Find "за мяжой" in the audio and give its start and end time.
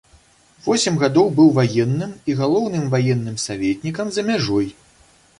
4.15-4.67